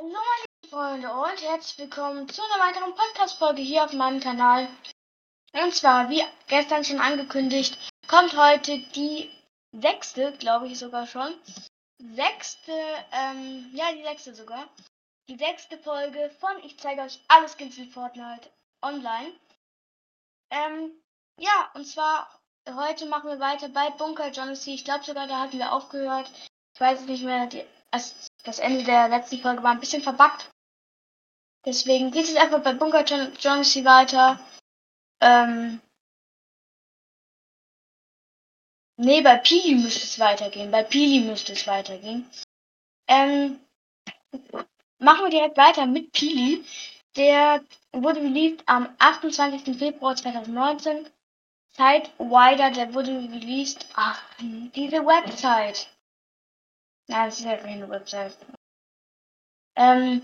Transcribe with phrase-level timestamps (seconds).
[0.00, 4.66] Hallo meine Freunde und herzlich willkommen zu einer weiteren Podcast-Folge hier auf meinem Kanal.
[5.52, 7.76] Und zwar, wie gestern schon angekündigt,
[8.08, 9.30] kommt heute die
[9.72, 11.34] sechste, glaube ich sogar schon,
[12.14, 12.72] sechste,
[13.12, 14.70] ähm, ja die sechste sogar,
[15.28, 18.48] die sechste Folge von Ich zeige euch alles Skins in Fortnite
[18.80, 19.34] online.
[20.50, 20.92] Ähm,
[21.38, 24.52] ja, und zwar heute machen wir weiter bei Bunker John.
[24.64, 26.30] Ich glaube sogar, da hatten wir aufgehört.
[26.74, 27.66] Ich weiß es nicht mehr, die,
[28.44, 30.50] das Ende der letzten Folge war ein bisschen verbuggt.
[31.64, 34.40] Deswegen geht es einfach bei Bunker Jonesy weiter.
[35.20, 35.80] Ähm.
[38.96, 40.70] Nee, bei Pili müsste es weitergehen.
[40.70, 42.30] Bei Pili müsste es weitergehen.
[43.06, 43.60] Ähm.
[44.98, 46.64] Machen wir direkt weiter mit Pili.
[47.16, 49.76] Der wurde released am 28.
[49.76, 51.08] Februar 2019.
[51.76, 53.86] Wider, der wurde released.
[53.94, 55.88] Ach, diese Website.
[57.10, 58.36] Nein, das ist ja keine Website.
[59.74, 60.22] Ähm,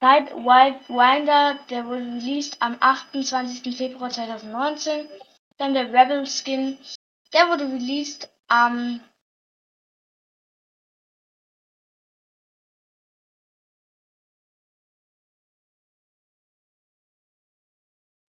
[0.00, 3.76] Sidewinder, der wurde released am 28.
[3.76, 5.08] Februar 2019.
[5.58, 6.78] Dann der Rebel Skin,
[7.32, 9.00] der wurde released am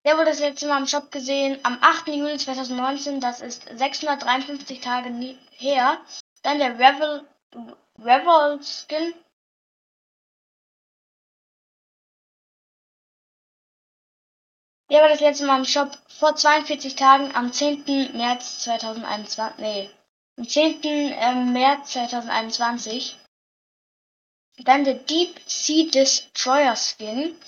[0.03, 2.07] Der wurde das letzte Mal im Shop gesehen am 8.
[2.07, 3.19] Juli 2019.
[3.21, 5.09] Das ist 653 Tage
[5.51, 6.01] her.
[6.41, 7.30] Dann der Revel
[7.99, 9.13] Revolskin
[14.91, 18.11] Der war das letzte Mal im Shop vor 42 Tagen am 10.
[18.11, 19.57] März 2021.
[19.59, 19.89] Nee,
[20.37, 20.81] am 10.
[20.83, 23.17] Ähm, März 2021.
[24.57, 27.39] Dann der Deep Sea Destroyer Skin.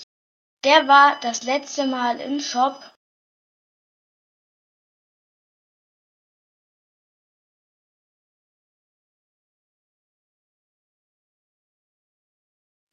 [0.64, 2.82] Der war das letzte Mal im Shop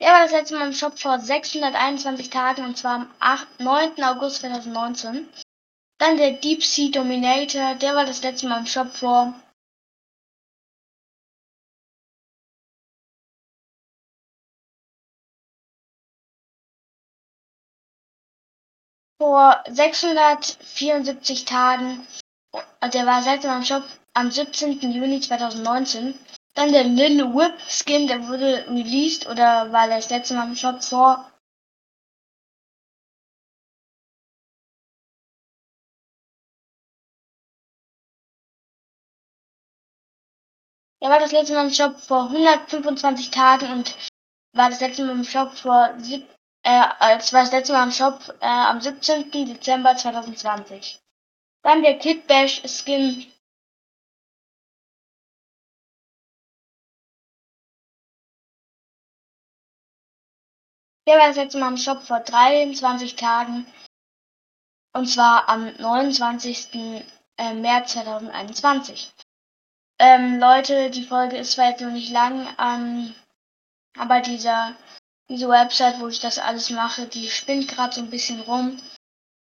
[0.02, 4.04] Der war das letzte Mal im Shop vor 621 Tagen und zwar am 8, 9.
[4.04, 5.30] August 2019.
[6.00, 9.36] Dann der Deep Sea Dominator, der war das letzte Mal im Shop vor
[19.20, 22.08] vor 674 Tagen.
[22.92, 23.84] Der war das letzte Mal im Shop
[24.16, 24.82] am 17.
[24.92, 26.16] Juni 2019.
[26.54, 30.84] Dann der Lil Whip Skin, der wurde released oder war das letzte Mal im Shop
[30.84, 31.32] vor
[41.04, 43.96] Er war das letzte Mal im Shop vor 125 Tagen und
[44.54, 46.28] war das letzte Mal im Shop vor sieb,
[46.64, 46.70] äh,
[47.00, 49.32] als war das letzte Mal im Shop äh, am 17.
[49.32, 51.00] Dezember 2020.
[51.64, 53.31] Dann der Kid Bash Skin
[61.08, 63.66] Der war das letzte Mal im Shop vor 23 Tagen.
[64.94, 67.04] Und zwar am 29.
[67.38, 69.12] Äh, März 2021.
[70.00, 73.16] Ähm, Leute, die Folge ist zwar jetzt noch nicht lang, ähm,
[73.98, 74.76] aber dieser,
[75.30, 78.78] diese Website, wo ich das alles mache, die spinnt gerade so ein bisschen rum.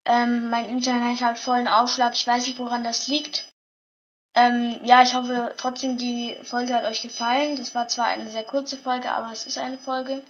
[0.04, 2.14] Ähm, mein Internet hat vollen Aufschlag.
[2.14, 3.52] Ich weiß nicht, woran das liegt.
[4.34, 7.56] Ähm, ja, ich hoffe trotzdem, die Folge hat euch gefallen.
[7.56, 10.22] Das war zwar eine sehr kurze Folge, aber es ist eine Folge.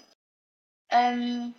[0.90, 1.54] Ähm,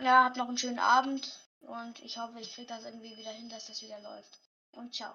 [0.00, 3.48] ja, habt noch einen schönen Abend und ich hoffe, ich kriege das irgendwie wieder hin,
[3.48, 4.38] dass das wieder läuft.
[4.72, 5.14] Und ciao.